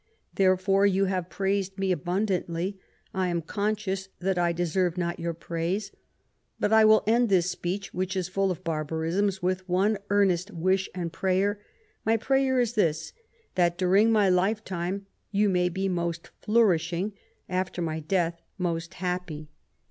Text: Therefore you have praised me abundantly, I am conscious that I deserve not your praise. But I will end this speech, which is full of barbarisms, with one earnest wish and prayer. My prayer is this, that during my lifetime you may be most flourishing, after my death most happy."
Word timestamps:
Therefore 0.33 0.83
you 0.87 1.05
have 1.05 1.29
praised 1.29 1.77
me 1.77 1.91
abundantly, 1.91 2.79
I 3.13 3.27
am 3.27 3.43
conscious 3.43 4.09
that 4.17 4.35
I 4.35 4.51
deserve 4.51 4.97
not 4.97 5.19
your 5.19 5.35
praise. 5.35 5.91
But 6.59 6.73
I 6.73 6.85
will 6.85 7.03
end 7.05 7.29
this 7.29 7.51
speech, 7.51 7.93
which 7.93 8.17
is 8.17 8.27
full 8.27 8.49
of 8.49 8.63
barbarisms, 8.63 9.43
with 9.43 9.69
one 9.69 9.99
earnest 10.09 10.49
wish 10.49 10.89
and 10.95 11.13
prayer. 11.13 11.61
My 12.03 12.17
prayer 12.17 12.59
is 12.59 12.73
this, 12.73 13.13
that 13.53 13.77
during 13.77 14.11
my 14.11 14.27
lifetime 14.27 15.05
you 15.29 15.49
may 15.49 15.69
be 15.69 15.87
most 15.87 16.31
flourishing, 16.41 17.13
after 17.47 17.79
my 17.79 17.99
death 17.99 18.41
most 18.57 18.95
happy." 18.95 19.49